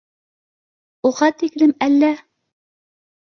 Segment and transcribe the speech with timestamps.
[1.09, 2.11] Уға тиклем әллә